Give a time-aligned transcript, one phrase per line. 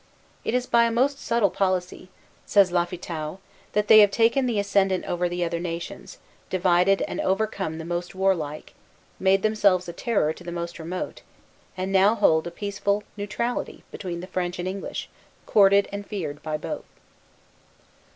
[0.43, 2.09] "It is by a most subtle policy,"
[2.43, 3.37] says Lafitau,
[3.73, 6.17] "that they have taken the ascendant over the other nations,
[6.49, 8.73] divided and overcome the most warlike,
[9.19, 11.21] made themselves a terror to the most remote,
[11.77, 15.07] and now hold a peaceful neutrality between the French and English,
[15.45, 16.85] courted and feared by both."